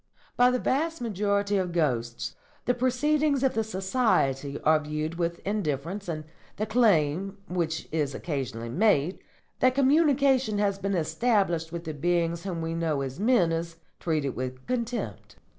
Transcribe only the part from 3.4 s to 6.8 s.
of the Society are viewed with indifference, and the